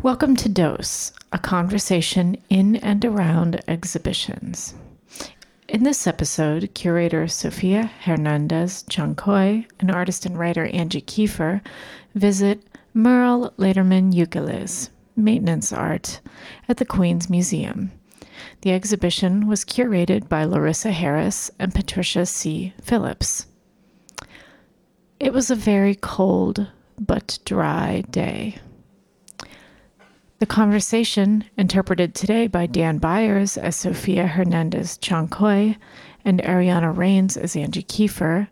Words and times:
Welcome 0.00 0.36
to 0.36 0.48
Dose, 0.48 1.10
a 1.32 1.40
conversation 1.40 2.36
in 2.48 2.76
and 2.76 3.04
around 3.04 3.60
exhibitions. 3.66 4.74
In 5.66 5.82
this 5.82 6.06
episode, 6.06 6.70
curator 6.72 7.26
Sofia 7.26 7.90
Hernandez 8.02 8.84
Chong 8.88 9.16
Cuy 9.16 9.66
and 9.80 9.90
artist 9.90 10.24
and 10.24 10.38
writer 10.38 10.66
Angie 10.66 11.00
Keefer 11.00 11.62
visit 12.14 12.62
Mierle 12.94 13.52
Laderman 13.54 14.12
Ukeles, 14.14 14.90
maintenance 15.16 15.72
art, 15.72 16.20
at 16.68 16.76
the 16.76 16.84
Queen's 16.84 17.28
Museum. 17.28 17.90
The 18.60 18.70
exhibition 18.70 19.48
was 19.48 19.64
curated 19.64 20.28
by 20.28 20.44
Larissa 20.44 20.92
Harris 20.92 21.50
and 21.58 21.74
Patricia 21.74 22.24
C. 22.24 22.72
Phillips. 22.80 23.46
It 25.18 25.32
was 25.32 25.50
a 25.50 25.56
very 25.56 25.96
cold 25.96 26.68
but 27.00 27.40
dry 27.44 28.04
day. 28.12 28.60
The 30.38 30.46
conversation, 30.46 31.46
interpreted 31.56 32.14
today 32.14 32.46
by 32.46 32.66
Dan 32.66 32.98
Byers 32.98 33.58
as 33.58 33.74
Sofia 33.74 34.28
Hernandez 34.28 34.96
Chong 34.96 35.26
Cuy 35.26 35.76
and 36.24 36.40
Ariana 36.42 36.96
Rains 36.96 37.36
as 37.36 37.56
Angie 37.56 37.82
Keefer, 37.82 38.46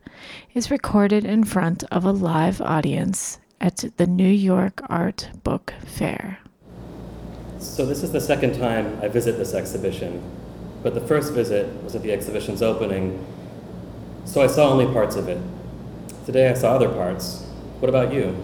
is 0.53 0.69
recorded 0.69 1.25
in 1.25 1.45
front 1.45 1.85
of 1.93 2.05
a 2.05 2.11
live 2.11 2.61
audience 2.61 3.39
at 3.61 3.85
the 3.99 4.07
New 4.09 4.29
York 4.29 4.81
Art 4.89 5.29
Book 5.45 5.75
Fair. 5.85 6.41
So, 7.61 7.87
this 7.87 8.03
is 8.03 8.11
the 8.11 8.21
second 8.21 8.59
time 8.59 8.99
I 9.01 9.07
visit 9.07 9.39
this 9.39 9.55
exhibition, 9.55 10.21
but 10.83 10.95
the 10.95 11.01
first 11.01 11.35
visit 11.35 11.85
was 11.85 11.95
at 11.95 12.03
the 12.03 12.11
exhibition's 12.11 12.63
opening, 12.63 13.25
so 14.25 14.43
I 14.43 14.49
saw 14.49 14.71
only 14.71 14.87
parts 14.87 15.15
of 15.15 15.29
it. 15.29 15.41
Today 16.25 16.51
I 16.51 16.55
saw 16.55 16.75
other 16.75 16.89
parts. 16.89 17.45
What 17.79 17.89
about 17.89 18.13
you? 18.13 18.35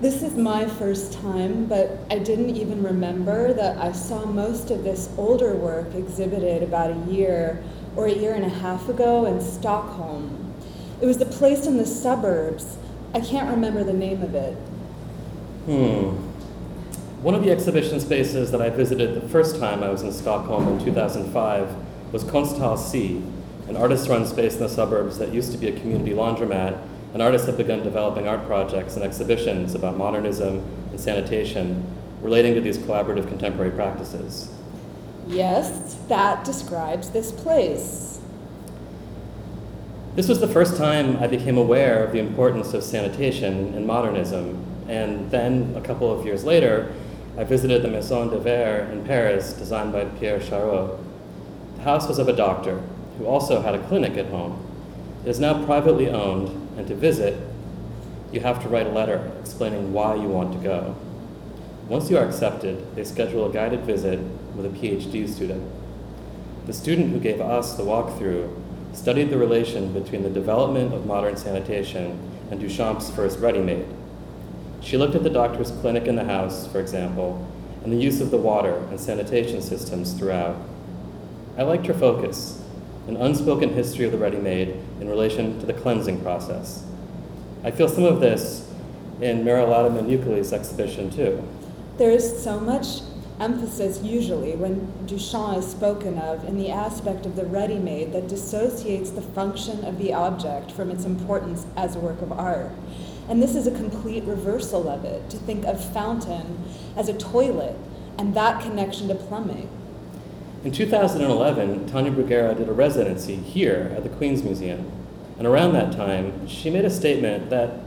This 0.00 0.22
is 0.22 0.34
my 0.34 0.66
first 0.66 1.12
time, 1.12 1.66
but 1.66 1.98
I 2.10 2.18
didn't 2.20 2.56
even 2.56 2.82
remember 2.82 3.52
that 3.52 3.76
I 3.76 3.92
saw 3.92 4.24
most 4.24 4.70
of 4.70 4.82
this 4.82 5.10
older 5.18 5.54
work 5.54 5.94
exhibited 5.94 6.62
about 6.62 6.90
a 6.90 7.10
year 7.10 7.62
or 7.96 8.06
a 8.06 8.12
year 8.12 8.32
and 8.32 8.46
a 8.46 8.48
half 8.48 8.88
ago 8.88 9.26
in 9.26 9.42
Stockholm. 9.42 10.54
It 11.02 11.06
was 11.06 11.20
a 11.20 11.26
place 11.26 11.66
in 11.66 11.76
the 11.76 11.84
suburbs. 11.84 12.78
I 13.12 13.20
can't 13.20 13.50
remember 13.50 13.84
the 13.84 13.92
name 13.92 14.22
of 14.22 14.34
it. 14.34 14.54
Hmm. 15.66 16.16
One 17.22 17.34
of 17.34 17.44
the 17.44 17.50
exhibition 17.50 18.00
spaces 18.00 18.50
that 18.52 18.62
I 18.62 18.70
visited 18.70 19.20
the 19.20 19.28
first 19.28 19.60
time 19.60 19.82
I 19.82 19.90
was 19.90 20.00
in 20.00 20.12
Stockholm 20.14 20.66
in 20.66 20.82
2005 20.82 21.74
was 22.10 22.24
Konsthall 22.24 22.78
C, 22.78 23.22
an 23.68 23.76
artist 23.76 24.08
run 24.08 24.26
space 24.26 24.54
in 24.54 24.60
the 24.60 24.68
suburbs 24.70 25.18
that 25.18 25.34
used 25.34 25.52
to 25.52 25.58
be 25.58 25.68
a 25.68 25.78
community 25.78 26.12
laundromat 26.12 26.80
and 27.12 27.22
artists 27.22 27.46
have 27.46 27.56
begun 27.56 27.82
developing 27.82 28.28
art 28.28 28.46
projects 28.46 28.94
and 28.94 29.04
exhibitions 29.04 29.74
about 29.74 29.96
modernism 29.96 30.64
and 30.90 31.00
sanitation 31.00 31.84
relating 32.22 32.54
to 32.54 32.60
these 32.60 32.78
collaborative 32.78 33.26
contemporary 33.28 33.70
practices. 33.70 34.50
Yes, 35.26 35.96
that 36.08 36.44
describes 36.44 37.10
this 37.10 37.32
place. 37.32 38.20
This 40.16 40.28
was 40.28 40.40
the 40.40 40.48
first 40.48 40.76
time 40.76 41.16
I 41.18 41.26
became 41.26 41.56
aware 41.56 42.04
of 42.04 42.12
the 42.12 42.18
importance 42.18 42.74
of 42.74 42.82
sanitation 42.82 43.74
in 43.74 43.86
modernism, 43.86 44.64
and 44.88 45.30
then 45.30 45.72
a 45.76 45.80
couple 45.80 46.12
of 46.12 46.26
years 46.26 46.44
later, 46.44 46.92
I 47.38 47.44
visited 47.44 47.82
the 47.82 47.88
Maison 47.88 48.28
de 48.28 48.38
Verre 48.38 48.90
in 48.90 49.04
Paris, 49.04 49.52
designed 49.52 49.92
by 49.92 50.04
Pierre 50.04 50.40
Chareau. 50.40 50.98
The 51.76 51.82
house 51.82 52.08
was 52.08 52.18
of 52.18 52.28
a 52.28 52.32
doctor 52.32 52.82
who 53.16 53.26
also 53.26 53.62
had 53.62 53.74
a 53.74 53.86
clinic 53.86 54.16
at 54.16 54.26
home. 54.26 54.62
It 55.24 55.30
is 55.30 55.38
now 55.38 55.64
privately 55.64 56.10
owned 56.10 56.59
and 56.76 56.86
to 56.88 56.94
visit, 56.94 57.36
you 58.32 58.40
have 58.40 58.62
to 58.62 58.68
write 58.68 58.86
a 58.86 58.90
letter 58.90 59.30
explaining 59.40 59.92
why 59.92 60.14
you 60.14 60.28
want 60.28 60.52
to 60.52 60.58
go. 60.58 60.96
Once 61.88 62.10
you 62.10 62.16
are 62.16 62.24
accepted, 62.24 62.94
they 62.94 63.02
schedule 63.02 63.48
a 63.48 63.52
guided 63.52 63.80
visit 63.80 64.18
with 64.54 64.66
a 64.66 64.68
PhD 64.68 65.28
student. 65.28 65.68
The 66.66 66.72
student 66.72 67.10
who 67.10 67.18
gave 67.18 67.40
us 67.40 67.76
the 67.76 67.82
walkthrough 67.82 68.56
studied 68.92 69.30
the 69.30 69.38
relation 69.38 69.92
between 69.92 70.22
the 70.22 70.30
development 70.30 70.94
of 70.94 71.06
modern 71.06 71.36
sanitation 71.36 72.18
and 72.50 72.60
Duchamp's 72.60 73.10
first 73.10 73.38
ready 73.40 73.60
made. 73.60 73.86
She 74.80 74.96
looked 74.96 75.14
at 75.14 75.22
the 75.22 75.30
doctor's 75.30 75.70
clinic 75.70 76.06
in 76.06 76.16
the 76.16 76.24
house, 76.24 76.66
for 76.66 76.80
example, 76.80 77.46
and 77.82 77.92
the 77.92 77.96
use 77.96 78.20
of 78.20 78.30
the 78.30 78.36
water 78.36 78.76
and 78.90 79.00
sanitation 79.00 79.62
systems 79.62 80.12
throughout. 80.12 80.56
I 81.58 81.62
liked 81.62 81.86
her 81.86 81.94
focus 81.94 82.62
an 83.08 83.16
unspoken 83.16 83.70
history 83.70 84.04
of 84.04 84.12
the 84.12 84.18
ready 84.18 84.36
made 84.36 84.76
in 85.00 85.08
relation 85.08 85.58
to 85.60 85.66
the 85.66 85.72
cleansing 85.72 86.20
process. 86.22 86.84
I 87.64 87.70
feel 87.70 87.88
some 87.88 88.04
of 88.04 88.20
this 88.20 88.70
in 89.20 89.44
Mierle 89.44 89.68
Laderman 89.68 90.08
Ukeles' 90.08 90.52
exhibition 90.52 91.10
too. 91.10 91.42
There 91.98 92.10
is 92.10 92.42
so 92.42 92.58
much 92.58 93.00
emphasis 93.38 94.02
usually 94.02 94.54
when 94.54 94.92
Duchamp 95.06 95.58
is 95.58 95.66
spoken 95.70 96.18
of 96.18 96.46
in 96.46 96.58
the 96.58 96.70
aspect 96.70 97.24
of 97.24 97.36
the 97.36 97.46
ready 97.46 97.78
made 97.78 98.12
that 98.12 98.28
dissociates 98.28 99.10
the 99.10 99.22
function 99.22 99.84
of 99.84 99.98
the 99.98 100.12
object 100.12 100.70
from 100.72 100.90
its 100.90 101.04
importance 101.04 101.66
as 101.76 101.96
a 101.96 101.98
work 101.98 102.20
of 102.20 102.32
art. 102.32 102.70
And 103.28 103.42
this 103.42 103.54
is 103.54 103.66
a 103.66 103.70
complete 103.70 104.24
reversal 104.24 104.88
of 104.88 105.04
it 105.04 105.30
to 105.30 105.36
think 105.38 105.64
of 105.64 105.82
fountain 105.92 106.58
as 106.96 107.08
a 107.08 107.14
toilet 107.14 107.76
and 108.18 108.34
that 108.34 108.62
connection 108.62 109.08
to 109.08 109.14
plumbing. 109.14 109.68
In 110.62 110.72
2011, 110.72 111.86
Tania 111.86 112.12
Bruguera 112.12 112.54
did 112.54 112.68
a 112.68 112.72
residency 112.72 113.34
here 113.34 113.94
at 113.96 114.02
the 114.02 114.10
Queen's 114.10 114.42
Museum. 114.42 114.92
And 115.38 115.46
around 115.46 115.72
that 115.72 115.92
time, 115.92 116.46
she 116.46 116.68
made 116.68 116.84
a 116.84 116.90
statement 116.90 117.48
that 117.48 117.78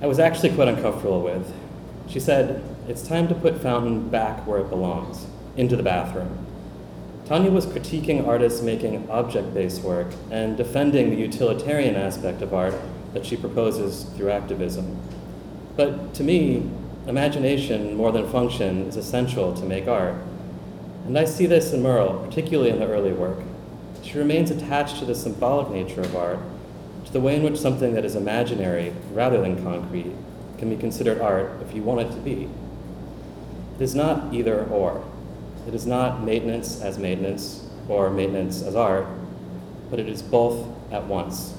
I 0.00 0.06
was 0.06 0.20
actually 0.20 0.54
quite 0.54 0.68
uncomfortable 0.68 1.20
with. 1.20 1.52
She 2.08 2.20
said, 2.20 2.62
It's 2.86 3.02
time 3.02 3.26
to 3.26 3.34
put 3.34 3.60
Fountain 3.60 4.08
back 4.08 4.46
where 4.46 4.60
it 4.60 4.70
belongs, 4.70 5.26
into 5.56 5.74
the 5.74 5.82
bathroom. 5.82 6.46
Tania 7.24 7.50
was 7.50 7.66
critiquing 7.66 8.24
artists 8.24 8.62
making 8.62 9.10
object 9.10 9.52
based 9.52 9.82
work 9.82 10.06
and 10.30 10.56
defending 10.56 11.10
the 11.10 11.16
utilitarian 11.16 11.96
aspect 11.96 12.40
of 12.40 12.54
art 12.54 12.74
that 13.14 13.26
she 13.26 13.36
proposes 13.36 14.04
through 14.16 14.30
activism. 14.30 14.96
But 15.76 16.14
to 16.14 16.22
me, 16.22 16.70
imagination 17.08 17.96
more 17.96 18.12
than 18.12 18.30
function 18.30 18.86
is 18.86 18.96
essential 18.96 19.52
to 19.54 19.64
make 19.64 19.88
art. 19.88 20.14
And 21.06 21.16
I 21.16 21.24
see 21.24 21.46
this 21.46 21.72
in 21.72 21.82
Mierle, 21.82 22.24
particularly 22.26 22.70
in 22.70 22.80
the 22.80 22.88
early 22.88 23.12
work. 23.12 23.38
She 24.02 24.18
remains 24.18 24.50
attached 24.50 24.98
to 24.98 25.04
the 25.04 25.14
symbolic 25.14 25.70
nature 25.70 26.00
of 26.00 26.16
art, 26.16 26.40
to 27.04 27.12
the 27.12 27.20
way 27.20 27.36
in 27.36 27.44
which 27.44 27.58
something 27.58 27.94
that 27.94 28.04
is 28.04 28.16
imaginary 28.16 28.92
rather 29.12 29.40
than 29.40 29.62
concrete 29.62 30.12
can 30.58 30.68
be 30.68 30.76
considered 30.76 31.20
art 31.20 31.62
if 31.62 31.74
you 31.74 31.82
want 31.82 32.00
it 32.00 32.10
to 32.10 32.20
be. 32.20 32.48
It 33.78 33.82
is 33.82 33.94
not 33.94 34.34
either 34.34 34.64
or. 34.66 35.04
It 35.68 35.74
is 35.74 35.86
not 35.86 36.24
maintenance 36.24 36.80
as 36.80 36.98
maintenance 36.98 37.68
or 37.88 38.10
maintenance 38.10 38.62
as 38.62 38.74
art, 38.74 39.06
but 39.90 40.00
it 40.00 40.08
is 40.08 40.22
both 40.22 40.66
at 40.90 41.04
once. 41.04 41.54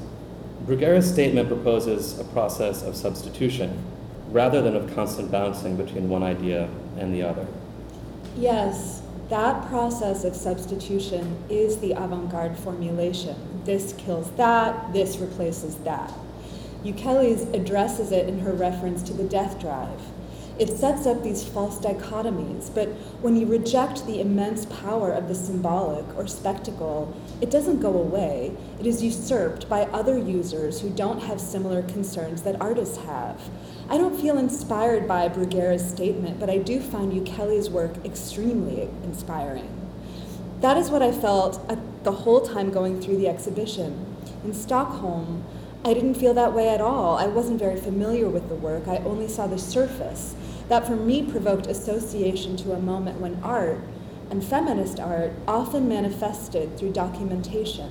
Bruguera's 0.66 1.10
statement 1.10 1.48
proposes 1.48 2.20
a 2.20 2.26
process 2.26 2.84
of 2.84 2.98
substitution 2.98 3.82
rather 4.32 4.62
than 4.62 4.76
of 4.76 4.94
constant 4.94 5.32
bouncing 5.32 5.78
between 5.78 6.10
one 6.10 6.24
idea 6.24 6.68
and 6.98 7.14
the 7.14 7.24
other. 7.24 7.48
Yes, 8.36 9.04
that 9.30 9.68
process 9.68 10.24
of 10.24 10.36
substitution 10.36 11.44
is 11.50 11.78
the 11.80 11.92
avant 11.92 12.32
garde 12.32 12.58
formulation. 12.58 13.36
This 13.66 13.94
kills 13.94 14.32
that, 14.32 14.94
this 14.94 15.18
replaces 15.18 15.76
that. 15.78 16.14
Ukeles 16.84 17.54
addresses 17.54 18.12
it 18.12 18.30
in 18.30 18.40
her 18.40 18.54
reference 18.54 19.04
to 19.04 19.14
the 19.14 19.26
death 19.26 19.60
drive. 19.60 20.00
It 20.60 20.76
sets 20.76 21.06
up 21.06 21.22
these 21.22 21.44
false 21.44 21.78
dichotomies, 21.78 22.74
but 22.74 22.88
when 23.22 23.36
you 23.36 23.46
reject 23.46 24.08
the 24.08 24.20
immense 24.20 24.66
power 24.66 25.12
of 25.12 25.28
the 25.28 25.36
symbolic 25.36 26.06
or 26.18 26.26
spectacle, 26.26 27.16
it 27.42 27.52
doesn't 27.52 27.80
go 27.80 27.94
away. 27.94 28.58
It 28.80 28.88
is 28.88 29.04
usurped 29.04 29.70
by 29.70 29.84
other 29.86 30.18
users 30.18 30.82
who 30.82 30.90
don't 30.90 31.22
have 31.22 31.40
similar 31.40 31.84
concerns 31.84 32.42
that 32.42 32.60
artists 32.60 32.98
have. 32.98 33.40
I 33.88 34.00
don't 34.00 34.20
feel 34.20 34.40
inspired 34.40 35.08
by 35.08 35.30
Bruguera's 35.30 35.88
statement, 35.88 36.40
but 36.40 36.50
I 36.50 36.58
do 36.58 36.80
find 36.80 37.14
Ukeles' 37.14 37.70
work 37.70 38.04
extremely 38.04 38.90
inspiring. 39.04 39.70
That 40.62 40.76
is 40.76 40.90
what 40.90 41.04
I 41.04 41.12
felt 41.12 41.62
the 42.04 42.12
whole 42.12 42.42
time 42.42 42.72
going 42.72 43.00
through 43.00 43.18
the 43.18 43.28
exhibition. 43.28 44.16
In 44.44 44.56
Stockholm, 44.56 45.44
I 45.86 45.94
didn't 45.94 46.16
feel 46.16 46.34
that 46.34 46.54
way 46.54 46.70
at 46.70 46.82
all. 46.82 47.16
I 47.16 47.28
wasn't 47.28 47.60
very 47.60 47.80
familiar 47.80 48.28
with 48.28 48.50
the 48.50 48.56
work, 48.56 48.88
I 48.88 48.98
only 48.98 49.28
saw 49.28 49.46
the 49.46 49.60
surface. 49.60 50.34
That 50.70 50.86
for 50.86 50.96
me 50.96 51.24
provoked 51.24 51.68
association 51.68 52.58
to 52.58 52.74
a 52.74 52.80
moment 52.80 53.22
when 53.22 53.40
art, 53.42 53.80
and 54.30 54.44
feminist 54.44 55.00
art, 55.00 55.32
often 55.48 55.88
manifested 55.88 56.78
through 56.78 56.92
documentation. 56.92 57.90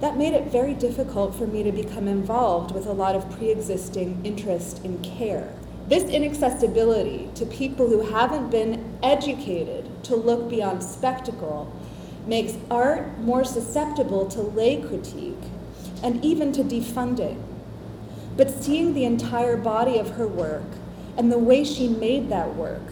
That 0.00 0.18
made 0.18 0.34
it 0.34 0.52
very 0.52 0.74
difficult 0.74 1.34
for 1.34 1.46
me 1.46 1.62
to 1.62 1.72
become 1.72 2.06
involved 2.06 2.74
with 2.74 2.86
a 2.86 2.92
lot 2.92 3.14
of 3.14 3.30
pre 3.38 3.50
existing 3.50 4.20
interest 4.22 4.84
in 4.84 5.00
care. 5.02 5.54
This 5.88 6.04
inaccessibility 6.04 7.30
to 7.36 7.46
people 7.46 7.88
who 7.88 8.10
haven't 8.10 8.50
been 8.50 8.98
educated 9.02 10.04
to 10.04 10.16
look 10.16 10.50
beyond 10.50 10.82
spectacle 10.82 11.72
makes 12.26 12.56
art 12.70 13.18
more 13.18 13.44
susceptible 13.44 14.26
to 14.28 14.40
lay 14.40 14.80
critique 14.80 15.42
and 16.02 16.22
even 16.24 16.52
to 16.52 16.62
defunding. 16.62 17.40
But 18.36 18.50
seeing 18.50 18.94
the 18.94 19.04
entire 19.04 19.56
body 19.56 19.98
of 19.98 20.10
her 20.10 20.26
work 20.26 20.64
and 21.16 21.30
the 21.30 21.38
way 21.38 21.64
she 21.64 21.88
made 21.88 22.28
that 22.28 22.54
work, 22.56 22.82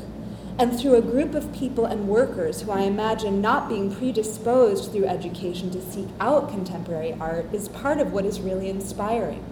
and 0.58 0.78
through 0.78 0.94
a 0.96 1.02
group 1.02 1.34
of 1.34 1.52
people 1.52 1.86
and 1.86 2.08
workers 2.08 2.60
who 2.60 2.70
I 2.70 2.82
imagine 2.82 3.40
not 3.40 3.68
being 3.68 3.94
predisposed 3.94 4.92
through 4.92 5.06
education 5.06 5.70
to 5.70 5.80
seek 5.80 6.08
out 6.20 6.50
contemporary 6.50 7.14
art, 7.18 7.52
is 7.52 7.68
part 7.68 7.98
of 7.98 8.12
what 8.12 8.26
is 8.26 8.40
really 8.40 8.68
inspiring. 8.68 9.44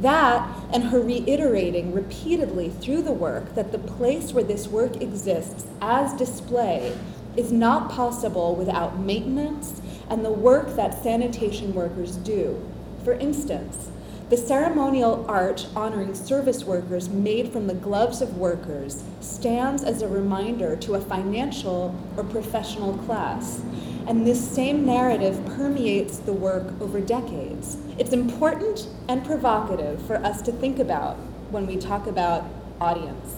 That, 0.00 0.48
and 0.72 0.84
her 0.84 1.00
reiterating 1.00 1.94
repeatedly 1.94 2.68
through 2.68 3.02
the 3.02 3.12
work 3.12 3.54
that 3.54 3.72
the 3.72 3.78
place 3.78 4.32
where 4.32 4.44
this 4.44 4.68
work 4.68 5.00
exists 5.00 5.66
as 5.80 6.12
display 6.12 6.96
is 7.34 7.50
not 7.50 7.90
possible 7.90 8.54
without 8.54 8.98
maintenance 8.98 9.80
and 10.10 10.24
the 10.24 10.30
work 10.30 10.76
that 10.76 11.02
sanitation 11.02 11.74
workers 11.74 12.16
do. 12.16 12.62
For 13.04 13.14
instance, 13.14 13.90
the 14.28 14.36
ceremonial 14.36 15.24
arch 15.28 15.66
honoring 15.76 16.12
service 16.12 16.64
workers 16.64 17.08
made 17.08 17.52
from 17.52 17.68
the 17.68 17.74
gloves 17.74 18.20
of 18.20 18.36
workers 18.36 19.04
stands 19.20 19.84
as 19.84 20.02
a 20.02 20.08
reminder 20.08 20.74
to 20.74 20.94
a 20.94 21.00
financial 21.00 21.94
or 22.16 22.24
professional 22.24 22.98
class. 22.98 23.62
And 24.08 24.26
this 24.26 24.50
same 24.50 24.84
narrative 24.84 25.44
permeates 25.46 26.18
the 26.18 26.32
work 26.32 26.74
over 26.80 27.00
decades. 27.00 27.76
It's 27.98 28.12
important 28.12 28.88
and 29.08 29.24
provocative 29.24 30.04
for 30.04 30.16
us 30.16 30.42
to 30.42 30.52
think 30.52 30.80
about 30.80 31.16
when 31.52 31.64
we 31.68 31.76
talk 31.76 32.08
about 32.08 32.44
audience. 32.80 33.36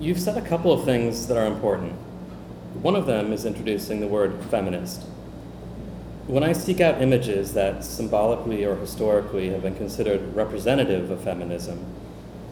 You've 0.00 0.20
said 0.20 0.36
a 0.36 0.42
couple 0.42 0.72
of 0.72 0.84
things 0.84 1.28
that 1.28 1.36
are 1.36 1.46
important. 1.46 1.92
One 2.82 2.96
of 2.96 3.06
them 3.06 3.32
is 3.32 3.44
introducing 3.44 4.00
the 4.00 4.08
word 4.08 4.42
feminist. 4.50 5.06
When 6.26 6.42
I 6.42 6.54
seek 6.54 6.80
out 6.80 7.00
images 7.00 7.52
that 7.52 7.84
symbolically 7.84 8.64
or 8.64 8.74
historically 8.74 9.50
have 9.50 9.62
been 9.62 9.76
considered 9.76 10.34
representative 10.34 11.08
of 11.08 11.20
feminism, 11.20 11.86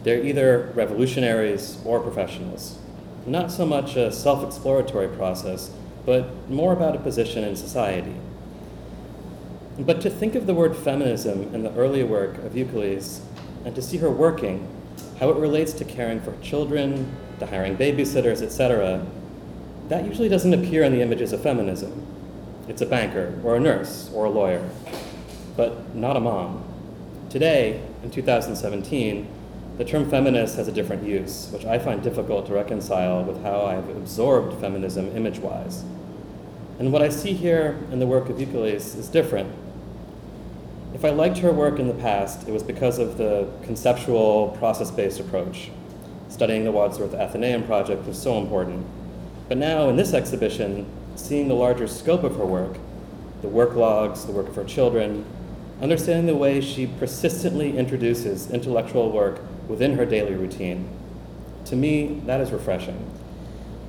they're 0.03 0.23
either 0.23 0.71
revolutionaries 0.75 1.77
or 1.83 1.99
professionals. 1.99 2.79
Not 3.25 3.51
so 3.51 3.65
much 3.65 3.97
a 3.97 4.13
self 4.13 4.45
exploratory 4.45 5.09
process, 5.09 5.71
but 6.05 6.49
more 6.49 6.71
about 6.71 6.95
a 6.95 6.99
position 6.99 7.43
in 7.43 7.57
society. 7.57 8.15
But 9.77 9.99
to 10.01 10.09
think 10.09 10.35
of 10.35 10.47
the 10.47 10.53
word 10.53 10.77
feminism 10.77 11.53
in 11.53 11.63
the 11.63 11.73
early 11.73 12.03
work 12.05 12.37
of 12.45 12.53
Ukeles' 12.53 13.19
and 13.65 13.75
to 13.75 13.81
see 13.81 13.97
her 13.97 14.09
working, 14.09 14.65
how 15.19 15.29
it 15.31 15.35
relates 15.35 15.73
to 15.73 15.83
caring 15.83 16.21
for 16.21 16.33
children, 16.41 17.13
to 17.39 17.45
hiring 17.45 17.75
babysitters, 17.75 18.41
etc., 18.41 19.05
that 19.89 20.05
usually 20.05 20.29
doesn't 20.29 20.53
appear 20.53 20.83
in 20.83 20.93
the 20.93 21.01
images 21.01 21.33
of 21.33 21.43
feminism. 21.43 22.14
It's 22.67 22.81
a 22.81 22.85
banker, 22.85 23.39
or 23.43 23.55
a 23.55 23.59
nurse, 23.59 24.09
or 24.13 24.25
a 24.25 24.29
lawyer, 24.29 24.67
but 25.55 25.95
not 25.95 26.17
a 26.17 26.19
mom. 26.19 26.63
Today, 27.29 27.81
in 28.03 28.09
2017, 28.09 29.27
the 29.77 29.85
term 29.85 30.09
feminist 30.09 30.55
has 30.55 30.67
a 30.67 30.71
different 30.71 31.03
use, 31.03 31.49
which 31.51 31.65
I 31.65 31.77
find 31.77 32.01
difficult 32.01 32.47
to 32.47 32.53
reconcile 32.53 33.23
with 33.23 33.43
how 33.43 33.65
I've 33.65 33.89
absorbed 33.89 34.59
feminism 34.59 35.15
image 35.15 35.39
wise. 35.39 35.83
And 36.79 36.91
what 36.91 37.01
I 37.01 37.09
see 37.09 37.33
here 37.33 37.77
in 37.91 37.99
the 37.99 38.07
work 38.07 38.29
of 38.29 38.37
Ukeles 38.37 38.97
is 38.97 39.09
different. 39.09 39.53
If 40.93 41.05
I 41.05 41.09
liked 41.09 41.37
her 41.39 41.51
work 41.51 41.77
in 41.77 41.87
the 41.87 41.93
past, 41.93 42.47
it 42.47 42.51
was 42.51 42.63
because 42.63 42.99
of 42.99 43.17
the 43.17 43.47
conceptual, 43.63 44.55
process 44.57 44.89
based 44.89 45.19
approach. 45.19 45.69
Studying 46.29 46.63
the 46.63 46.71
Wadsworth 46.71 47.13
Athenaeum 47.13 47.63
project 47.65 48.07
was 48.07 48.19
so 48.19 48.39
important. 48.39 48.85
But 49.49 49.57
now, 49.57 49.89
in 49.89 49.97
this 49.97 50.13
exhibition, 50.13 50.85
seeing 51.15 51.47
the 51.47 51.53
larger 51.53 51.87
scope 51.87 52.23
of 52.23 52.35
her 52.37 52.45
work, 52.45 52.77
the 53.41 53.47
work 53.47 53.75
logs, 53.75 54.25
the 54.25 54.31
work 54.31 54.47
of 54.47 54.55
her 54.55 54.63
children, 54.63 55.25
understanding 55.81 56.25
the 56.25 56.35
way 56.35 56.61
she 56.61 56.87
persistently 56.87 57.77
introduces 57.77 58.49
intellectual 58.51 59.11
work 59.11 59.41
within 59.67 59.95
her 59.95 60.05
daily 60.05 60.35
routine. 60.35 60.87
To 61.65 61.75
me, 61.75 62.21
that 62.25 62.39
is 62.39 62.51
refreshing. 62.51 63.11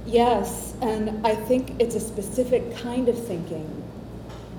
Yes, 0.06 0.74
and 0.80 1.26
I 1.26 1.34
think 1.34 1.80
it's 1.80 1.94
a 1.94 2.00
specific 2.00 2.76
kind 2.76 3.08
of 3.08 3.26
thinking. 3.26 3.82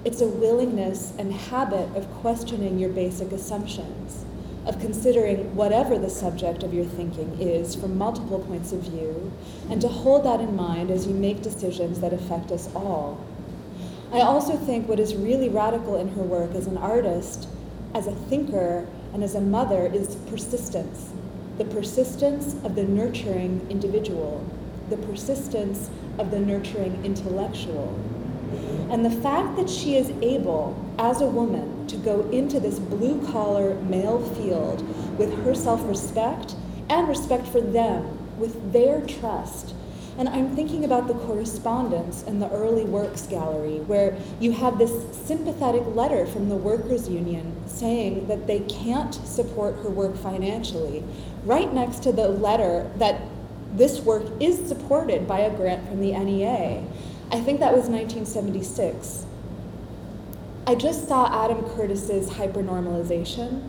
It's 0.06 0.22
a 0.22 0.28
willingness 0.28 1.14
and 1.18 1.34
habit 1.34 1.96
of 1.96 2.10
questioning 2.16 2.80
your 2.80 2.90
basic 2.90 3.32
assumptions 3.32 4.26
of 4.68 4.80
considering 4.80 5.56
whatever 5.56 5.98
the 5.98 6.10
subject 6.10 6.62
of 6.62 6.74
your 6.74 6.86
thinking 6.86 7.40
is 7.40 7.74
from 7.74 7.98
multiple 7.98 8.40
points 8.40 8.74
of 8.74 8.82
view, 8.82 9.32
and 9.70 9.82
to 9.82 9.88
hold 9.88 10.26
that 10.26 10.42
in 10.42 10.56
mind 10.56 10.92
as 10.92 11.08
you 11.08 11.14
make 11.14 11.42
decisions 11.42 12.02
that 12.02 12.12
affect 12.12 12.52
us 12.52 12.70
all. 12.76 13.26
I 14.12 14.20
also 14.20 14.58
think 14.58 14.88
what 14.88 15.00
is 15.00 15.16
really 15.16 15.50
radical 15.50 15.96
in 15.96 16.10
her 16.10 16.22
work 16.22 16.54
as 16.54 16.68
an 16.68 16.78
artist, 16.78 17.48
as 17.94 18.08
a 18.08 18.16
thinker, 18.16 18.88
and 19.14 19.24
as 19.24 19.36
a 19.36 19.42
mother 19.42 19.88
is 19.88 20.16
persistence. 20.30 21.12
The 21.58 21.66
persistence 21.66 22.56
of 22.64 22.76
the 22.76 22.84
nurturing 22.84 23.66
individual, 23.70 24.46
the 24.90 24.98
persistence 24.98 25.90
of 26.20 26.30
the 26.32 26.40
nurturing 26.40 27.04
intellectual. 27.06 27.98
And 28.90 29.06
the 29.06 29.22
fact 29.22 29.58
that 29.58 29.70
she 29.70 29.96
is 29.98 30.10
able, 30.22 30.78
as 30.98 31.22
a 31.22 31.26
woman, 31.26 31.77
to 31.90 31.98
go 31.98 32.30
into 32.30 32.60
this 32.60 32.80
blue 32.80 33.26
collar 33.28 33.76
male 33.82 34.22
field 34.36 34.88
with 35.18 35.34
her 35.44 35.56
self 35.56 35.88
respect 35.88 36.56
and 36.90 37.08
respect 37.08 37.48
for 37.48 37.62
them, 37.62 38.38
with 38.38 38.72
their 38.72 39.02
trust. 39.02 39.74
And 40.18 40.28
I'm 40.30 40.56
thinking 40.56 40.84
about 40.84 41.08
the 41.08 41.14
correspondence 41.14 42.24
in 42.24 42.40
the 42.40 42.50
early 42.50 42.86
works 42.86 43.28
gallery, 43.28 43.80
where 43.82 44.18
you 44.40 44.52
have 44.52 44.80
this 44.80 44.92
sympathetic 45.16 45.86
letter 45.88 46.26
from 46.26 46.50
the 46.50 46.56
workers' 46.56 47.08
union 47.08 47.56
saying 47.68 48.28
that 48.28 48.48
they 48.48 48.62
can't 48.62 49.14
support 49.14 49.76
her 49.76 49.90
work 49.90 50.18
financially, 50.18 51.04
right 51.44 51.72
next 51.72 52.02
to 52.04 52.12
the 52.12 52.28
letter 52.28 52.90
that 52.96 53.22
this 53.74 54.00
work 54.00 54.24
is 54.40 54.68
supported 54.68 55.28
by 55.28 55.42
a 55.42 55.56
grant 55.56 55.88
from 55.88 56.02
the 56.02 56.18
NEA. 56.18 56.84
I 57.30 57.40
think 57.42 57.60
that 57.60 57.74
was 57.74 57.88
1976. 57.88 59.27
I 60.68 60.76
just 60.76 61.08
saw 61.08 61.46
Adam 61.46 61.64
Curtis's 61.70 62.30
hypernormalization, 62.30 63.62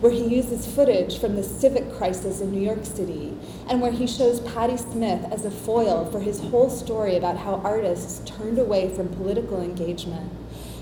where 0.00 0.10
he 0.10 0.24
uses 0.34 0.66
footage 0.66 1.18
from 1.18 1.36
the 1.36 1.42
civic 1.42 1.92
crisis 1.92 2.40
in 2.40 2.52
New 2.52 2.62
York 2.62 2.86
City, 2.86 3.36
and 3.68 3.82
where 3.82 3.92
he 3.92 4.06
shows 4.06 4.40
Patti 4.40 4.78
Smith 4.78 5.30
as 5.30 5.44
a 5.44 5.50
foil 5.50 6.10
for 6.10 6.20
his 6.20 6.40
whole 6.40 6.70
story 6.70 7.16
about 7.16 7.36
how 7.36 7.56
artists 7.56 8.22
turned 8.24 8.58
away 8.58 8.88
from 8.96 9.10
political 9.10 9.60
engagement. 9.60 10.32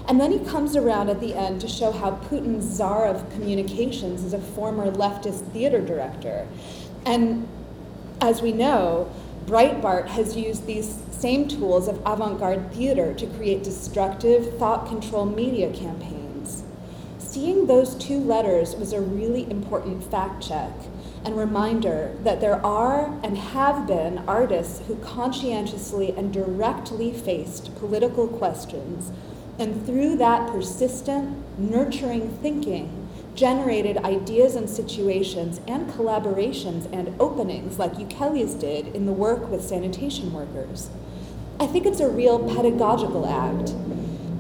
And 0.07 0.21
then 0.21 0.31
he 0.31 0.39
comes 0.39 0.77
around 0.77 1.09
at 1.09 1.19
the 1.19 1.35
end 1.35 1.61
to 1.63 1.69
show 1.69 1.91
how 1.91 2.13
Putin's 2.13 2.65
czar 2.65 3.07
of 3.07 3.29
communications 3.31 4.23
is 4.23 4.35
a 4.35 4.41
former 4.41 4.93
leftist 4.93 5.51
theater 5.51 5.81
director. 5.81 6.47
And 7.05 7.49
as 8.21 8.41
we 8.41 8.53
know, 8.53 9.11
Breitbart 9.46 10.08
has 10.08 10.37
used 10.37 10.66
these 10.66 10.98
same 11.12 11.46
tools 11.46 11.86
of 11.86 12.00
avant 12.05 12.41
garde 12.41 12.72
theater 12.72 13.15
to 13.15 13.26
create 13.26 13.62
destructive, 13.62 14.58
thought 14.58 14.88
control 14.88 15.24
media 15.24 15.72
campaigns. 15.72 16.65
Seeing 17.19 17.67
those 17.67 17.94
two 17.94 18.19
letters 18.19 18.74
was 18.74 18.93
a 18.93 19.00
really 19.00 19.48
important 19.48 20.03
fact 20.10 20.43
check 20.43 20.72
and 21.24 21.36
reminder 21.36 22.17
that 22.24 22.41
there 22.41 22.65
are 22.67 23.06
and 23.22 23.38
have 23.38 23.86
been 23.86 24.19
artists 24.26 24.82
who 24.88 24.96
conscientiously 24.96 26.12
and 26.17 26.32
directly 26.32 27.12
faced 27.12 27.72
political 27.76 28.26
questions, 28.26 29.12
and 29.60 29.86
through 29.86 30.17
that 30.17 30.50
persistent, 30.50 31.36
nurturing 31.56 32.29
thinking, 32.43 33.06
generated 33.36 33.98
ideas 33.98 34.56
and 34.56 34.69
situations 34.69 35.60
and 35.69 35.88
collaborations 35.90 36.90
and 36.93 37.14
openings 37.20 37.78
like 37.78 37.93
Ukeles' 37.93 38.58
did 38.58 38.88
in 38.88 39.05
the 39.05 39.12
work 39.12 39.48
with 39.50 39.62
sanitation 39.62 40.32
workers. 40.32 40.88
I 41.60 41.66
think 41.66 41.86
it's 41.86 42.00
a 42.00 42.08
real 42.08 42.38
pedagogical 42.38 43.26
act. 43.26 43.74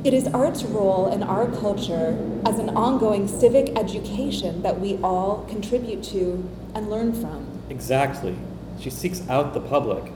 It 0.02 0.14
is 0.14 0.26
art's 0.28 0.64
role 0.64 1.12
in 1.12 1.22
our 1.22 1.46
culture 1.46 2.18
as 2.46 2.58
an 2.58 2.70
ongoing 2.70 3.28
civic 3.28 3.78
education 3.78 4.62
that 4.62 4.80
we 4.80 4.96
all 4.98 5.44
contribute 5.48 6.02
to 6.04 6.48
and 6.74 6.88
learn 6.88 7.12
from. 7.12 7.46
Exactly. 7.68 8.36
She 8.80 8.90
seeks 8.90 9.28
out 9.28 9.52
the 9.52 9.60
public. 9.60 10.12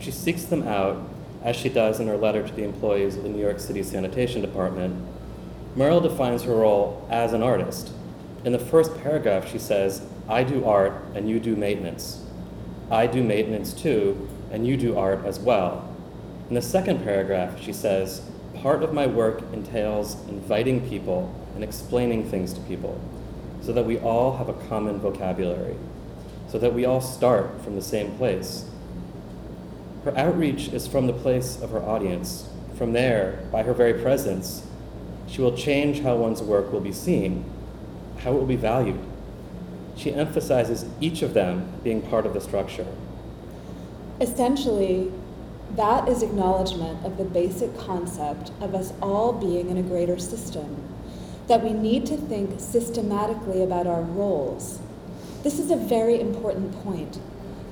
She 0.00 0.10
seeks 0.10 0.44
them 0.44 0.66
out, 0.66 1.02
as 1.42 1.56
she 1.56 1.68
does 1.68 2.00
in 2.00 2.08
her 2.08 2.16
letter 2.16 2.46
to 2.46 2.52
the 2.54 2.64
employees 2.64 3.16
of 3.16 3.22
the 3.22 3.28
New 3.28 3.40
York 3.40 3.60
City 3.60 3.82
Sanitation 3.82 4.40
Department. 4.40 4.96
Mierle 5.76 6.02
defines 6.02 6.42
her 6.44 6.54
role 6.54 7.06
as 7.10 7.32
an 7.32 7.42
artist. 7.42 7.90
In 8.44 8.52
the 8.52 8.58
first 8.58 8.94
paragraph, 9.02 9.50
she 9.50 9.58
says, 9.58 10.02
I 10.28 10.44
do 10.44 10.66
art 10.66 10.92
and 11.14 11.30
you 11.30 11.40
do 11.40 11.56
maintenance. 11.56 12.22
I 12.90 13.06
do 13.06 13.22
maintenance 13.22 13.72
too, 13.72 14.28
and 14.50 14.66
you 14.66 14.76
do 14.76 14.98
art 14.98 15.24
as 15.24 15.40
well. 15.40 15.90
In 16.50 16.54
the 16.54 16.60
second 16.60 17.02
paragraph, 17.02 17.58
she 17.58 17.72
says, 17.72 18.20
Part 18.54 18.82
of 18.82 18.92
my 18.92 19.06
work 19.06 19.42
entails 19.54 20.16
inviting 20.28 20.86
people 20.86 21.34
and 21.54 21.64
explaining 21.64 22.28
things 22.28 22.52
to 22.52 22.60
people 22.62 23.00
so 23.62 23.72
that 23.72 23.86
we 23.86 23.98
all 23.98 24.36
have 24.36 24.50
a 24.50 24.68
common 24.68 24.98
vocabulary, 24.98 25.76
so 26.48 26.58
that 26.58 26.74
we 26.74 26.84
all 26.84 27.00
start 27.00 27.62
from 27.62 27.76
the 27.76 27.82
same 27.82 28.14
place. 28.18 28.66
Her 30.04 30.16
outreach 30.18 30.68
is 30.68 30.86
from 30.86 31.06
the 31.06 31.14
place 31.14 31.58
of 31.62 31.70
her 31.70 31.82
audience. 31.82 32.50
From 32.76 32.92
there, 32.92 33.42
by 33.50 33.62
her 33.62 33.72
very 33.72 33.94
presence, 33.94 34.66
she 35.26 35.40
will 35.40 35.56
change 35.56 36.00
how 36.00 36.16
one's 36.16 36.42
work 36.42 36.70
will 36.70 36.80
be 36.80 36.92
seen 36.92 37.46
how 38.18 38.30
it 38.30 38.34
will 38.34 38.46
be 38.46 38.56
valued. 38.56 38.98
she 39.96 40.12
emphasizes 40.12 40.84
each 41.00 41.22
of 41.22 41.34
them 41.34 41.72
being 41.84 42.02
part 42.02 42.26
of 42.26 42.34
the 42.34 42.40
structure. 42.40 42.86
Essentially, 44.20 45.12
that 45.76 46.08
is 46.08 46.22
acknowledgement 46.22 47.04
of 47.04 47.16
the 47.16 47.24
basic 47.24 47.76
concept 47.78 48.50
of 48.60 48.74
us 48.74 48.92
all 49.02 49.32
being 49.32 49.70
in 49.70 49.76
a 49.76 49.82
greater 49.82 50.18
system, 50.18 50.82
that 51.48 51.62
we 51.62 51.72
need 51.72 52.06
to 52.06 52.16
think 52.16 52.60
systematically 52.60 53.62
about 53.62 53.86
our 53.86 54.02
roles. 54.02 54.80
This 55.42 55.58
is 55.58 55.70
a 55.70 55.76
very 55.76 56.20
important 56.20 56.72
point. 56.84 57.18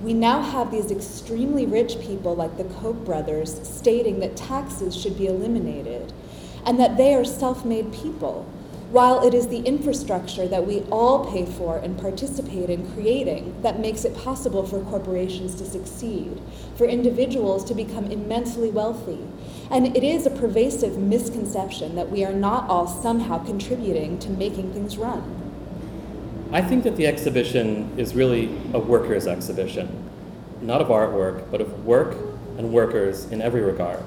We 0.02 0.14
now 0.14 0.42
have 0.42 0.72
these 0.72 0.90
extremely 0.90 1.64
rich 1.64 2.00
people 2.00 2.34
like 2.34 2.56
the 2.56 2.64
Koch 2.64 3.04
brothers 3.04 3.66
stating 3.66 4.18
that 4.20 4.36
taxes 4.36 4.96
should 4.96 5.16
be 5.16 5.28
eliminated 5.28 6.12
and 6.66 6.78
that 6.80 6.96
they 6.96 7.14
are 7.14 7.24
self 7.24 7.64
made 7.64 7.92
people 7.92 8.46
while 8.92 9.26
it 9.26 9.32
is 9.32 9.48
the 9.48 9.62
infrastructure 9.62 10.46
that 10.46 10.66
we 10.66 10.80
all 10.90 11.24
pay 11.32 11.46
for 11.46 11.78
and 11.78 11.98
participate 11.98 12.68
in 12.68 12.92
creating 12.92 13.56
that 13.62 13.80
makes 13.80 14.04
it 14.04 14.14
possible 14.14 14.66
for 14.66 14.80
corporations 14.82 15.54
to 15.54 15.64
succeed, 15.64 16.38
for 16.76 16.84
individuals 16.84 17.64
to 17.64 17.74
become 17.74 18.04
immensely 18.10 18.70
wealthy. 18.70 19.18
And 19.70 19.96
it 19.96 20.04
is 20.04 20.26
a 20.26 20.30
pervasive 20.30 20.98
misconception 20.98 21.94
that 21.94 22.10
we 22.10 22.22
are 22.22 22.34
not 22.34 22.68
all 22.68 22.86
somehow 22.86 23.42
contributing 23.42 24.18
to 24.18 24.28
making 24.28 24.74
things 24.74 24.98
run. 24.98 25.40
I 26.52 26.60
think 26.60 26.84
that 26.84 26.96
the 26.96 27.06
exhibition 27.06 27.90
is 27.96 28.14
really 28.14 28.54
a 28.74 28.78
workers' 28.78 29.26
exhibition, 29.26 29.88
not 30.60 30.82
of 30.82 30.88
artwork, 30.88 31.50
but 31.50 31.62
of 31.62 31.86
work 31.86 32.14
and 32.58 32.70
workers 32.70 33.24
in 33.32 33.40
every 33.40 33.62
regard. 33.62 34.04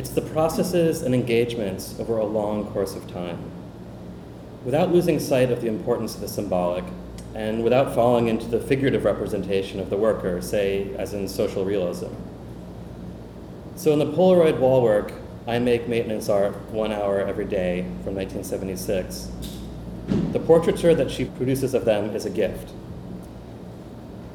It's 0.00 0.08
the 0.08 0.22
processes 0.22 1.02
and 1.02 1.14
engagements 1.14 1.94
over 2.00 2.16
a 2.16 2.24
long 2.24 2.64
course 2.68 2.94
of 2.94 3.06
time. 3.12 3.38
Without 4.64 4.90
losing 4.90 5.20
sight 5.20 5.52
of 5.52 5.60
the 5.60 5.68
importance 5.68 6.14
of 6.14 6.22
the 6.22 6.28
symbolic, 6.28 6.84
and 7.34 7.62
without 7.62 7.94
falling 7.94 8.28
into 8.28 8.46
the 8.46 8.60
figurative 8.60 9.04
representation 9.04 9.78
of 9.78 9.90
the 9.90 9.98
worker, 9.98 10.40
say, 10.40 10.94
as 10.96 11.12
in 11.12 11.28
social 11.28 11.66
realism. 11.66 12.14
So 13.76 13.92
in 13.92 13.98
the 13.98 14.06
Polaroid 14.06 14.58
wall 14.58 14.82
work, 14.82 15.12
I 15.46 15.58
make 15.58 15.86
maintenance 15.86 16.30
art 16.30 16.56
one 16.70 16.92
hour 16.92 17.20
every 17.20 17.44
day 17.44 17.82
from 18.02 18.14
1976. 18.14 19.28
The 20.32 20.40
portraiture 20.40 20.94
that 20.94 21.10
she 21.10 21.26
produces 21.26 21.74
of 21.74 21.84
them 21.84 22.16
is 22.16 22.24
a 22.24 22.30
gift. 22.30 22.72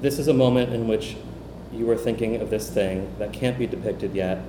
This 0.01 0.19
is 0.19 0.27
a 0.27 0.33
moment 0.35 0.75
in 0.75 0.87
which 0.87 1.15
you 1.73 1.89
are 1.89 1.97
thinking 1.97 2.39
of 2.39 2.51
this 2.51 2.69
thing 2.69 3.11
that 3.17 3.33
can't 3.33 3.57
be 3.57 3.65
depicted 3.65 4.13
yet 4.13 4.43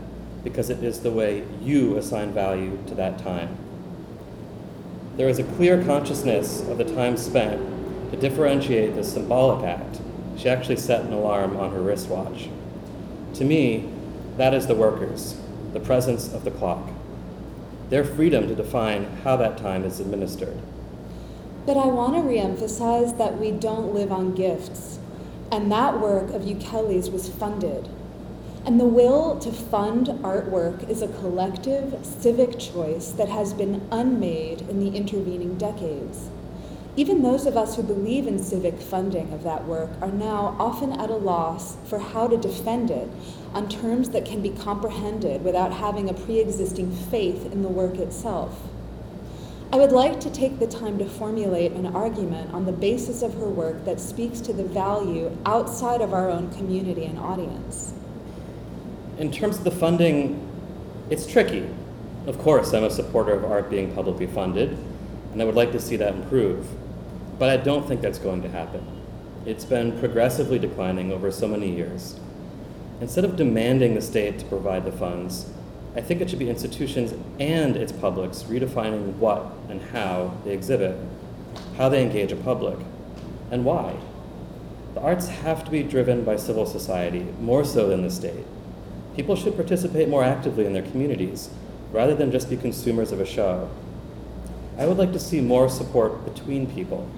because 0.47 0.71
it 0.71 0.81
is 0.81 1.01
the 1.01 1.11
way 1.11 1.43
you 1.61 1.97
assign 1.97 2.33
value 2.33 2.79
to 2.87 2.95
that 2.95 3.19
time. 3.19 3.49
There 5.17 5.29
is 5.29 5.41
a 5.41 5.43
clear 5.43 5.83
consciousness 5.83 6.61
of 6.69 6.79
the 6.79 6.85
time 6.85 7.17
spent 7.17 7.61
to 8.13 8.17
differentiate 8.17 8.95
the 8.95 9.03
symbolic 9.03 9.65
act. 9.65 10.01
She 10.37 10.49
actually 10.49 10.77
set 10.77 11.01
an 11.05 11.13
alarm 11.13 11.57
on 11.57 11.73
her 11.73 11.81
wristwatch. 11.81 12.49
To 13.35 13.45
me, 13.45 13.91
that 14.37 14.55
is 14.55 14.69
the 14.69 14.77
workers, 14.77 15.37
the 15.73 15.81
presence 15.81 16.33
of 16.33 16.45
the 16.45 16.53
clock, 16.53 16.91
their 17.91 18.05
freedom 18.05 18.47
to 18.47 18.55
define 18.55 19.17
how 19.25 19.37
that 19.39 19.59
time 19.59 19.83
is 19.83 19.99
administered. 19.99 20.57
But 21.67 21.77
I 21.77 21.87
want 21.87 22.15
to 22.15 22.21
reemphasize 22.21 23.19
that 23.19 23.37
we 23.37 23.51
don't 23.51 23.93
live 23.93 24.13
on 24.13 24.37
gifts, 24.37 25.01
and 25.51 25.73
that 25.73 25.99
work 25.99 26.31
of 26.31 26.43
Ukeles' 26.43 27.11
was 27.11 27.29
funded. 27.29 27.89
And 28.67 28.81
the 28.81 28.85
will 28.85 29.39
to 29.39 29.53
fund 29.53 30.09
artwork 30.25 30.91
is 30.91 31.01
a 31.01 31.07
collective 31.07 32.05
civic 32.05 32.59
choice 32.59 33.13
that 33.13 33.29
has 33.29 33.55
been 33.55 33.87
unmade 33.93 34.63
in 34.63 34.81
the 34.81 34.97
intervening 34.97 35.57
decades. 35.57 36.31
Even 36.97 37.23
those 37.23 37.47
of 37.47 37.57
us 37.57 37.77
who 37.77 37.85
believe 37.85 38.27
in 38.27 38.41
civic 38.41 38.81
funding 38.81 39.33
of 39.33 39.45
that 39.45 39.67
work 39.67 39.91
are 40.01 40.11
now 40.11 40.57
often 40.59 40.93
at 40.95 41.11
a 41.11 41.15
loss 41.15 41.77
for 41.85 42.01
how 42.01 42.27
to 42.27 42.37
defend 42.37 42.91
it 42.91 43.09
on 43.55 43.69
terms 43.69 44.11
that 44.11 44.25
can 44.25 44.43
be 44.43 44.51
comprehended 44.51 45.45
without 45.45 45.73
having 45.73 46.11
a 46.11 46.15
pre 46.15 46.41
existing 46.41 46.91
faith 46.91 47.47
in 47.53 47.63
the 47.63 47.69
work 47.69 47.99
itself. 47.99 48.63
I 49.73 49.77
would 49.77 49.93
like 49.93 50.19
to 50.21 50.31
take 50.31 50.59
the 50.59 50.67
time 50.67 50.99
to 50.99 51.09
formulate 51.09 51.71
an 51.71 51.87
argument 51.87 52.53
on 52.53 52.67
the 52.67 52.73
basis 52.73 53.23
of 53.23 53.35
her 53.35 53.49
work 53.49 53.85
that 53.85 54.01
speaks 54.01 54.41
to 54.41 54.53
the 54.53 54.65
value 54.65 55.37
outside 55.47 56.01
of 56.01 56.13
our 56.13 56.29
own 56.29 56.51
community 56.51 57.05
and 57.05 57.17
audience 57.17 57.95
in 59.19 59.33
terms 59.33 59.59
of 59.59 59.65
the 59.65 59.71
funding, 59.71 60.47
it's 61.11 61.27
tricky. 61.27 61.69
Of 62.27 62.39
course, 62.39 62.73
I'm 62.75 62.85
a 62.85 62.91
supporter 62.91 63.33
of 63.33 63.45
art 63.45 63.71
being 63.71 63.95
publicly 63.95 64.27
funded, 64.27 64.77
and 65.33 65.41
I 65.41 65.45
would 65.45 65.55
like 65.55 65.73
to 65.73 65.81
see 65.81 65.97
that 65.97 66.15
improve. 66.15 66.67
But 67.39 67.51
I 67.51 67.57
don't 67.57 67.87
think 67.87 68.01
that's 68.01 68.19
going 68.19 68.43
to 68.43 68.49
happen. 68.49 68.85
It's 69.47 69.65
been 69.65 69.99
progressively 69.99 70.59
declining 70.59 71.13
over 71.13 71.31
so 71.31 71.47
many 71.47 71.71
years. 71.75 72.19
Instead 73.01 73.25
of 73.25 73.37
demanding 73.37 73.95
the 73.95 74.03
state 74.03 74.39
to 74.39 74.45
provide 74.47 74.85
the 74.85 74.93
funds, 74.93 75.51
I 75.95 76.01
think 76.01 76.21
it 76.21 76.29
should 76.29 76.39
be 76.39 76.51
institutions 76.51 77.15
and 77.39 77.77
its 77.77 77.93
publics 77.93 78.43
redefining 78.43 79.15
what 79.17 79.53
and 79.69 79.81
how 79.81 80.35
they 80.45 80.53
exhibit, 80.53 80.99
how 81.77 81.89
they 81.89 82.03
engage 82.03 82.33
a 82.33 82.37
public, 82.37 82.79
and 83.51 83.65
why. 83.65 83.97
The 84.95 85.01
arts 85.01 85.29
have 85.29 85.65
to 85.65 85.71
be 85.71 85.83
driven 85.83 86.25
by 86.25 86.37
civil 86.37 86.67
society, 86.67 87.27
more 87.41 87.65
so 87.65 87.89
than 87.89 88.03
the 88.03 88.11
state. 88.11 88.45
People 89.17 89.35
should 89.35 89.57
participate 89.57 90.11
more 90.11 90.23
actively 90.23 90.67
in 90.67 90.75
their 90.75 90.83
communities 90.83 91.49
rather 91.91 92.15
than 92.15 92.31
just 92.31 92.51
be 92.51 92.57
consumers 92.57 93.13
of 93.13 93.21
a 93.21 93.25
show. 93.25 93.71
I 94.79 94.85
would 94.85 94.99
like 94.99 95.13
to 95.15 95.19
see 95.19 95.41
more 95.41 95.71
support 95.71 96.23
between 96.27 96.67
people, 96.67 97.09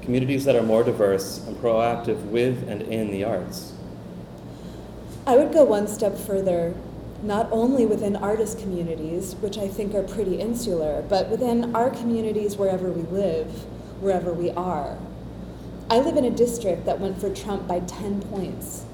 communities 0.00 0.46
that 0.46 0.56
are 0.56 0.62
more 0.62 0.82
diverse 0.82 1.46
and 1.46 1.54
proactive 1.58 2.24
with 2.24 2.66
and 2.70 2.80
in 2.80 3.10
the 3.10 3.22
arts. 3.24 3.74
I 5.26 5.36
would 5.36 5.52
go 5.52 5.62
one 5.62 5.86
step 5.88 6.16
further, 6.16 6.74
not 7.22 7.52
only 7.52 7.84
within 7.84 8.16
artist 8.16 8.58
communities, 8.58 9.34
which 9.36 9.58
I 9.58 9.68
think 9.68 9.94
are 9.94 10.02
pretty 10.02 10.40
insular, 10.40 11.02
but 11.02 11.28
within 11.28 11.76
our 11.76 11.90
communities 11.90 12.56
wherever 12.56 12.90
we 12.90 13.02
live, 13.02 13.46
wherever 14.00 14.32
we 14.32 14.50
are. 14.52 14.96
I 15.90 15.98
live 15.98 16.16
in 16.16 16.24
a 16.24 16.30
district 16.30 16.86
that 16.86 16.98
went 16.98 17.20
for 17.20 17.28
Trump 17.32 17.68
by 17.68 17.80
10 17.80 18.22
points. 18.22 18.86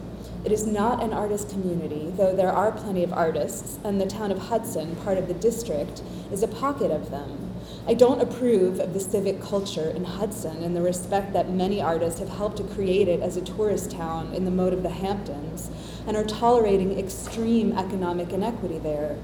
It 0.45 0.53
is 0.53 0.67
not 0.67 1.03
an 1.03 1.13
artist 1.13 1.51
community, 1.51 2.13
though 2.17 2.35
there 2.35 2.53
are 2.53 2.71
plenty 2.71 3.03
of 3.03 3.13
artists, 3.13 3.79
and 3.83 4.01
the 4.01 4.07
town 4.07 4.31
of 4.31 4.39
Hudson, 4.39 4.95
part 4.97 5.19
of 5.19 5.27
the 5.27 5.35
district, 5.35 6.01
is 6.31 6.43
a 6.43 6.49
pocket 6.49 6.93
of 6.93 7.11
them. 7.11 7.55
I 7.89 7.95
don't 7.95 8.21
approve 8.21 8.79
of 8.79 8.95
the 8.95 9.01
civic 9.01 9.43
culture 9.43 9.91
in 9.91 10.05
Hudson 10.05 10.63
and 10.63 10.77
the 10.77 10.83
respect 10.83 11.33
that 11.33 11.51
many 11.51 11.81
artists 11.81 12.21
have 12.21 12.29
helped 12.29 12.59
to 12.59 12.63
create 12.63 13.09
it 13.09 13.21
as 13.21 13.37
a 13.37 13.41
tourist 13.41 13.91
town 13.91 14.33
in 14.33 14.45
the 14.45 14.51
mode 14.51 14.73
of 14.73 14.83
the 14.83 14.91
Hamptons 14.91 15.71
and 16.07 16.17
are 16.17 16.25
tolerating 16.25 16.99
extreme 16.99 17.77
economic 17.77 18.33
inequity 18.33 18.79
there. 18.79 19.19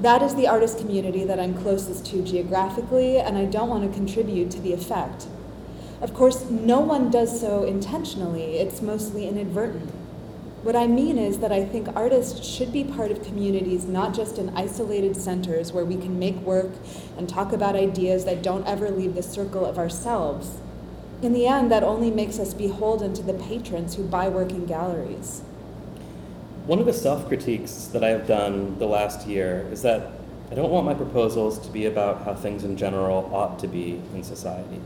That 0.00 0.22
is 0.22 0.34
the 0.34 0.48
artist 0.48 0.78
community 0.78 1.24
that 1.24 1.38
I'm 1.38 1.54
closest 1.54 2.04
to 2.06 2.22
geographically, 2.22 3.18
and 3.18 3.38
I 3.38 3.44
don't 3.44 3.68
want 3.68 3.90
to 3.90 3.96
contribute 3.96 4.50
to 4.50 4.60
the 4.60 4.72
effect. 4.72 5.26
Of 6.00 6.12
course, 6.12 6.50
no 6.50 6.80
one 6.80 7.10
does 7.10 7.40
so 7.40 7.64
intentionally, 7.64 8.56
it's 8.56 8.82
mostly 8.82 9.26
inadvertent. 9.28 9.90
What 10.62 10.74
I 10.74 10.86
mean 10.86 11.18
is 11.18 11.38
that 11.38 11.52
I 11.52 11.64
think 11.64 11.94
artists 11.94 12.44
should 12.44 12.72
be 12.72 12.82
part 12.82 13.10
of 13.10 13.22
communities, 13.22 13.84
not 13.84 14.14
just 14.14 14.38
in 14.38 14.48
isolated 14.56 15.16
centers 15.16 15.72
where 15.72 15.84
we 15.84 15.96
can 15.96 16.18
make 16.18 16.36
work 16.36 16.70
and 17.16 17.28
talk 17.28 17.52
about 17.52 17.76
ideas 17.76 18.24
that 18.24 18.42
don't 18.42 18.66
ever 18.66 18.90
leave 18.90 19.14
the 19.14 19.22
circle 19.22 19.64
of 19.64 19.78
ourselves. 19.78 20.58
In 21.22 21.32
the 21.32 21.46
end, 21.46 21.70
that 21.70 21.82
only 21.82 22.10
makes 22.10 22.38
us 22.38 22.52
beholden 22.52 23.14
to 23.14 23.22
the 23.22 23.34
patrons 23.34 23.94
who 23.94 24.04
buy 24.04 24.28
work 24.28 24.50
in 24.50 24.66
galleries. 24.66 25.42
One 26.66 26.80
of 26.80 26.86
the 26.86 26.92
self 26.92 27.28
critiques 27.28 27.84
that 27.92 28.02
I 28.02 28.08
have 28.08 28.26
done 28.26 28.78
the 28.78 28.86
last 28.86 29.26
year 29.26 29.68
is 29.70 29.82
that 29.82 30.12
I 30.50 30.54
don't 30.54 30.70
want 30.70 30.84
my 30.84 30.94
proposals 30.94 31.58
to 31.60 31.70
be 31.70 31.86
about 31.86 32.24
how 32.24 32.34
things 32.34 32.64
in 32.64 32.76
general 32.76 33.30
ought 33.32 33.58
to 33.60 33.68
be 33.68 34.00
in 34.14 34.24
society 34.24 34.80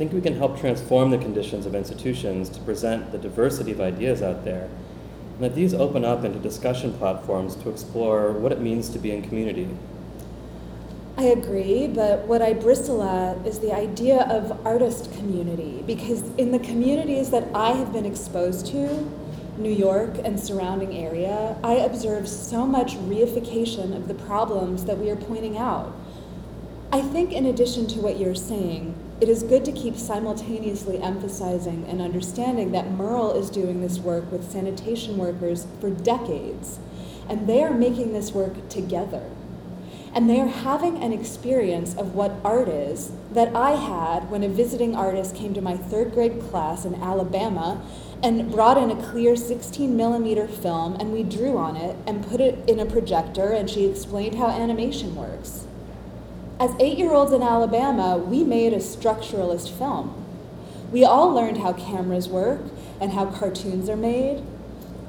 think 0.00 0.14
we 0.14 0.20
can 0.22 0.38
help 0.38 0.58
transform 0.58 1.10
the 1.10 1.18
conditions 1.18 1.66
of 1.66 1.74
institutions 1.74 2.48
to 2.48 2.58
present 2.60 3.12
the 3.12 3.18
diversity 3.18 3.70
of 3.70 3.82
ideas 3.82 4.22
out 4.22 4.46
there, 4.46 4.66
and 5.34 5.44
that 5.44 5.54
these 5.54 5.74
open 5.74 6.06
up 6.06 6.24
into 6.24 6.38
discussion 6.38 6.90
platforms 6.94 7.54
to 7.54 7.68
explore 7.68 8.32
what 8.32 8.50
it 8.50 8.62
means 8.62 8.88
to 8.88 8.98
be 8.98 9.10
in 9.10 9.20
community. 9.20 9.68
I 11.18 11.24
agree, 11.24 11.86
but 11.86 12.20
what 12.20 12.40
I 12.40 12.54
bristle 12.54 13.02
at 13.02 13.46
is 13.46 13.58
the 13.58 13.74
idea 13.74 14.22
of 14.22 14.66
artist 14.66 15.12
community, 15.18 15.84
because 15.86 16.22
in 16.36 16.50
the 16.50 16.60
communities 16.60 17.28
that 17.28 17.46
I 17.54 17.72
have 17.72 17.92
been 17.92 18.06
exposed 18.06 18.68
to, 18.68 19.06
New 19.58 19.68
York 19.68 20.16
and 20.24 20.40
surrounding 20.40 20.96
area, 20.96 21.58
I 21.62 21.74
observe 21.74 22.26
so 22.26 22.64
much 22.64 22.96
reification 22.96 23.94
of 23.94 24.08
the 24.08 24.14
problems 24.14 24.86
that 24.86 24.96
we 24.96 25.10
are 25.10 25.16
pointing 25.16 25.58
out. 25.58 25.94
I 26.90 27.02
think, 27.02 27.32
in 27.32 27.44
addition 27.44 27.86
to 27.88 28.00
what 28.00 28.18
you're 28.18 28.34
saying, 28.34 28.94
it 29.20 29.28
is 29.28 29.42
good 29.42 29.66
to 29.66 29.72
keep 29.72 29.96
simultaneously 29.96 30.98
emphasizing 31.02 31.84
and 31.86 32.00
understanding 32.00 32.72
that 32.72 32.86
Mierle 32.86 33.36
is 33.36 33.50
doing 33.50 33.82
this 33.82 33.98
work 33.98 34.32
with 34.32 34.50
sanitation 34.50 35.18
workers 35.18 35.66
for 35.78 35.90
decades, 35.90 36.78
and 37.28 37.46
they 37.46 37.62
are 37.62 37.74
making 37.74 38.14
this 38.14 38.32
work 38.32 38.68
together. 38.70 39.30
And 40.14 40.28
they 40.28 40.40
are 40.40 40.48
having 40.48 41.02
an 41.02 41.12
experience 41.12 41.94
of 41.94 42.14
what 42.14 42.32
art 42.42 42.68
is 42.68 43.12
that 43.32 43.54
I 43.54 43.72
had 43.72 44.30
when 44.30 44.42
a 44.42 44.48
visiting 44.48 44.96
artist 44.96 45.36
came 45.36 45.52
to 45.54 45.60
my 45.60 45.76
third 45.76 46.12
grade 46.12 46.40
class 46.40 46.84
in 46.86 46.94
Alabama 46.94 47.82
and 48.22 48.50
brought 48.50 48.78
in 48.78 48.90
a 48.90 49.10
clear 49.10 49.36
16 49.36 49.96
millimeter 49.96 50.48
film 50.48 50.94
and 50.94 51.12
we 51.12 51.22
drew 51.22 51.56
on 51.56 51.76
it 51.76 51.96
and 52.06 52.26
put 52.26 52.40
it 52.40 52.68
in 52.68 52.80
a 52.80 52.86
projector 52.86 53.52
and 53.52 53.70
she 53.70 53.84
explained 53.84 54.34
how 54.34 54.48
animation 54.48 55.14
works. 55.14 55.66
As 56.60 56.76
eight 56.78 56.98
year 56.98 57.14
olds 57.14 57.32
in 57.32 57.42
Alabama, 57.42 58.18
we 58.18 58.44
made 58.44 58.74
a 58.74 58.80
structuralist 58.80 59.70
film. 59.70 60.14
We 60.92 61.06
all 61.06 61.32
learned 61.32 61.56
how 61.56 61.72
cameras 61.72 62.28
work 62.28 62.60
and 63.00 63.12
how 63.12 63.30
cartoons 63.30 63.88
are 63.88 63.96
made. 63.96 64.44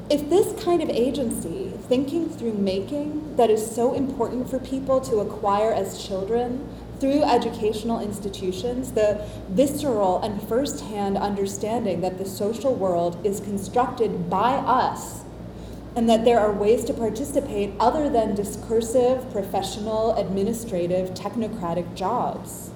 If 0.10 0.30
this 0.30 0.64
kind 0.64 0.82
of 0.82 0.90
agency, 0.90 1.74
thinking 1.90 2.30
through 2.30 2.54
making, 2.54 3.36
that 3.36 3.50
is 3.50 3.70
so 3.70 3.94
important 3.94 4.50
for 4.50 4.60
people 4.60 5.02
to 5.02 5.18
acquire 5.18 5.74
as 5.74 6.02
children, 6.02 6.70
through 7.02 7.24
educational 7.24 8.00
institutions, 8.00 8.94
the 8.94 9.28
visceral 9.50 10.22
and 10.22 10.42
firsthand 10.48 11.18
understanding 11.18 12.00
that 12.00 12.18
the 12.18 12.26
social 12.26 12.74
world 12.74 13.18
is 13.26 13.42
constructed 13.42 14.30
by 14.30 14.54
us 14.54 15.26
and 15.96 16.10
that 16.10 16.24
there 16.24 16.40
are 16.40 16.52
ways 16.52 16.86
to 16.86 16.94
participate 16.94 17.74
other 17.80 18.10
than 18.10 18.34
discursive, 18.36 19.30
professional, 19.32 20.16
administrative, 20.16 21.14
technocratic 21.14 21.96
jobs. 21.96 22.72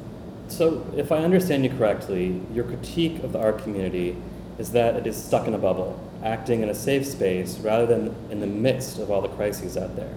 So, 0.47 0.85
if 0.95 1.11
I 1.11 1.17
understand 1.17 1.63
you 1.63 1.71
correctly, 1.71 2.41
your 2.53 2.65
critique 2.65 3.23
of 3.23 3.31
the 3.31 3.39
art 3.39 3.59
community 3.59 4.15
is 4.59 4.71
that 4.71 4.95
it 4.95 5.07
is 5.07 5.21
stuck 5.21 5.47
in 5.47 5.53
a 5.53 5.57
bubble, 5.57 5.99
acting 6.23 6.61
in 6.61 6.69
a 6.69 6.75
safe 6.75 7.05
space 7.05 7.57
rather 7.59 7.85
than 7.85 8.15
in 8.29 8.41
the 8.41 8.47
midst 8.47 8.99
of 8.99 9.09
all 9.09 9.21
the 9.21 9.29
crises 9.29 9.75
out 9.75 9.95
there. 9.95 10.13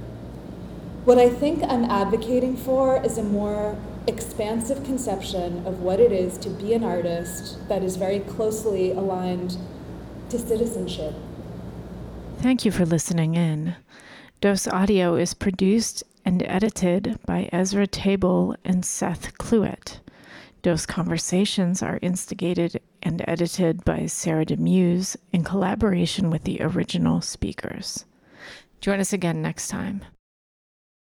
What 1.05 1.19
I 1.19 1.31
think 1.31 1.63
I'm 1.63 1.85
advocating 1.85 2.57
for 2.57 3.03
is 3.03 3.17
a 3.17 3.23
more 3.23 3.77
expansive 4.07 4.85
conception 4.85 5.67
of 5.67 5.81
what 5.81 6.01
it 6.01 6.13
is 6.13 6.37
to 6.39 6.51
be 6.51 6.75
an 6.75 6.85
artist 6.85 7.67
that 7.69 7.83
is 7.83 7.97
very 7.97 8.21
closely 8.21 8.93
aligned 8.93 9.57
to 10.31 10.39
citizenship. 10.39 11.15
Thank 12.41 12.65
you 12.65 12.71
for 12.71 12.87
listening 12.87 13.35
in. 13.35 13.75
Dose 14.41 14.69
Audio 14.69 15.17
is 15.17 15.35
produced 15.35 16.05
and 16.25 16.41
edited 16.45 17.19
by 17.27 17.49
Ezra 17.53 17.87
Table 17.89 18.55
and 18.65 18.85
Seth 18.85 19.37
Cluett. 19.39 19.99
Dose 20.63 20.87
Conversations 20.87 21.83
are 21.83 21.99
instigated 22.01 22.81
and 23.03 23.25
edited 23.27 23.85
by 23.85 24.07
Sarah 24.07 24.47
DeMuse 24.47 25.17
in 25.33 25.43
collaboration 25.43 26.31
with 26.31 26.45
the 26.45 26.63
original 26.63 27.21
speakers. 27.21 28.05
Join 28.81 29.01
us 29.01 29.13
again 29.13 29.43
next 29.43 29.67
time. 29.67 30.05